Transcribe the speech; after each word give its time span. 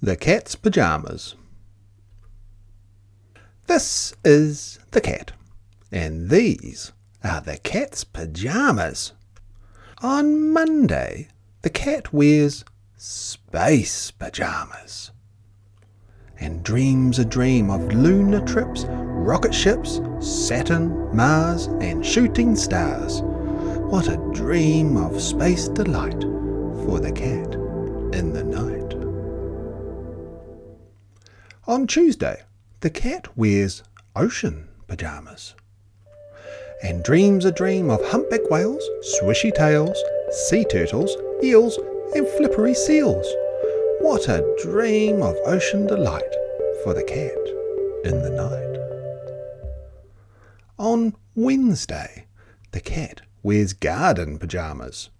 The 0.00 0.14
Cat's 0.14 0.54
Pyjamas. 0.54 1.34
This 3.66 4.14
is 4.24 4.78
the 4.92 5.00
cat, 5.00 5.32
and 5.90 6.30
these 6.30 6.92
are 7.24 7.40
the 7.40 7.58
cat's 7.58 8.04
pyjamas. 8.04 9.12
On 10.00 10.52
Monday, 10.52 11.26
the 11.62 11.70
cat 11.70 12.12
wears 12.12 12.64
space 12.96 14.12
pyjamas 14.12 15.10
and 16.38 16.62
dreams 16.62 17.18
a 17.18 17.24
dream 17.24 17.68
of 17.68 17.92
lunar 17.92 18.44
trips, 18.46 18.84
rocket 18.88 19.52
ships, 19.52 20.00
Saturn, 20.20 21.14
Mars, 21.14 21.66
and 21.80 22.06
shooting 22.06 22.54
stars. 22.54 23.20
What 23.22 24.06
a 24.06 24.16
dream 24.32 24.96
of 24.96 25.20
space 25.20 25.66
delight 25.66 26.22
for 26.84 27.00
the 27.00 27.10
cat 27.10 27.54
in 28.14 28.32
the 28.32 28.44
night. 28.44 28.87
On 31.68 31.86
Tuesday, 31.86 32.44
the 32.80 32.88
cat 32.88 33.28
wears 33.36 33.82
ocean 34.16 34.70
pyjamas 34.86 35.54
and 36.82 37.04
dreams 37.04 37.44
a 37.44 37.52
dream 37.52 37.90
of 37.90 38.02
humpback 38.06 38.48
whales, 38.48 38.82
swishy 39.02 39.54
tails, 39.54 40.02
sea 40.30 40.64
turtles, 40.64 41.14
eels, 41.44 41.78
and 42.14 42.26
flippery 42.26 42.74
seals. 42.74 43.26
What 44.00 44.30
a 44.30 44.50
dream 44.62 45.20
of 45.20 45.36
ocean 45.44 45.86
delight 45.86 46.34
for 46.82 46.94
the 46.94 47.04
cat 47.04 47.36
in 48.02 48.22
the 48.22 48.30
night. 48.30 48.78
On 50.78 51.14
Wednesday, 51.34 52.24
the 52.70 52.80
cat 52.80 53.20
wears 53.42 53.74
garden 53.74 54.38
pyjamas 54.38 55.10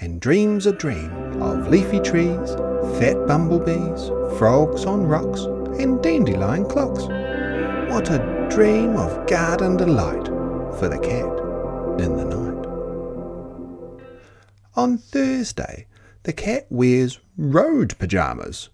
and 0.00 0.20
dreams 0.20 0.64
a 0.64 0.72
dream 0.72 1.10
of 1.42 1.66
leafy 1.66 1.98
trees, 1.98 2.54
fat 3.00 3.26
bumblebees, 3.26 4.10
frogs 4.36 4.84
on 4.84 5.06
rocks, 5.06 5.44
and 5.80 6.02
dandelion 6.02 6.66
clocks. 6.66 7.04
What 7.90 8.10
a 8.10 8.46
dream 8.50 8.94
of 8.96 9.26
garden 9.26 9.78
delight 9.78 10.26
for 10.78 10.86
the 10.86 10.98
cat 10.98 11.32
in 11.98 12.18
the 12.18 12.26
night. 12.26 12.66
On 14.76 14.98
Thursday, 14.98 15.86
the 16.24 16.34
cat 16.34 16.66
wears 16.68 17.18
road 17.38 17.96
pyjamas 17.98 18.68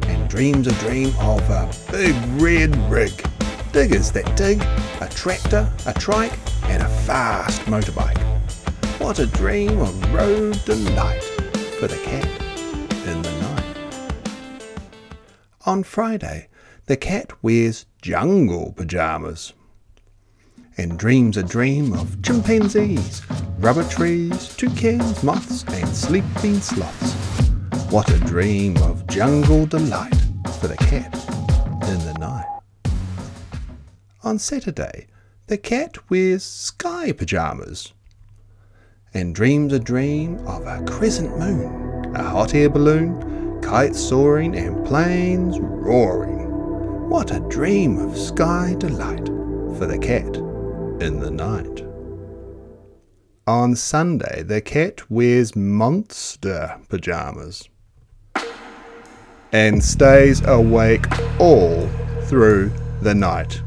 and 0.00 0.30
dreams 0.30 0.66
a 0.66 0.72
dream 0.80 1.12
of 1.20 1.42
a 1.50 1.70
big 1.92 2.16
red 2.40 2.74
rig, 2.90 3.12
diggers 3.70 4.12
that 4.12 4.34
dig, 4.34 4.62
a 5.02 5.10
tractor, 5.10 5.70
a 5.84 5.92
trike, 5.92 6.38
and 6.70 6.82
a 6.82 6.88
fast 7.04 7.60
motorbike. 7.66 8.18
What 8.98 9.18
a 9.18 9.26
dream 9.26 9.78
of 9.78 10.14
road 10.14 10.58
delight 10.64 11.22
for 11.78 11.86
the 11.86 11.98
cat 11.98 12.45
in 13.06 13.22
the 13.22 13.32
night. 13.40 13.76
On 15.64 15.82
Friday, 15.82 16.48
the 16.86 16.96
cat 16.96 17.32
wears 17.42 17.86
jungle 18.02 18.72
pyjamas 18.76 19.52
and 20.76 20.98
dreams 20.98 21.36
a 21.36 21.42
dream 21.42 21.92
of 21.92 22.20
chimpanzees, 22.22 23.22
rubber 23.58 23.84
trees, 23.88 24.54
toucans, 24.56 25.22
moths, 25.22 25.64
and 25.68 25.88
sleeping 25.88 26.60
sloths. 26.60 27.12
What 27.90 28.10
a 28.10 28.18
dream 28.20 28.76
of 28.78 29.06
jungle 29.06 29.66
delight 29.66 30.14
for 30.60 30.68
the 30.68 30.76
cat 30.76 31.14
in 31.88 31.98
the 32.04 32.14
night. 32.18 32.60
On 34.22 34.38
Saturday, 34.38 35.06
the 35.46 35.56
cat 35.56 36.10
wears 36.10 36.42
sky 36.44 37.12
pyjamas 37.12 37.92
and 39.14 39.34
dreams 39.34 39.72
a 39.72 39.78
dream 39.78 40.36
of 40.46 40.66
a 40.66 40.84
crescent 40.84 41.38
moon, 41.38 41.85
a 42.16 42.22
hot 42.22 42.54
air 42.54 42.70
balloon, 42.70 43.60
kites 43.62 44.00
soaring, 44.00 44.56
and 44.56 44.84
planes 44.86 45.58
roaring. 45.60 46.50
What 47.08 47.30
a 47.30 47.40
dream 47.48 47.98
of 47.98 48.16
sky 48.16 48.74
delight 48.78 49.26
for 49.78 49.86
the 49.86 49.98
cat 49.98 50.36
in 51.00 51.20
the 51.20 51.30
night. 51.30 51.84
On 53.46 53.76
Sunday, 53.76 54.42
the 54.42 54.60
cat 54.60 55.08
wears 55.10 55.54
monster 55.54 56.80
pyjamas 56.88 57.68
and 59.52 59.84
stays 59.84 60.44
awake 60.46 61.06
all 61.38 61.88
through 62.22 62.72
the 63.02 63.14
night. 63.14 63.62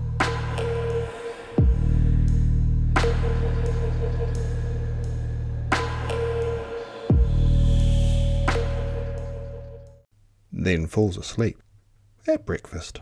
Then 10.65 10.87
falls 10.87 11.17
asleep 11.17 11.61
at 12.27 12.45
breakfast. 12.45 12.99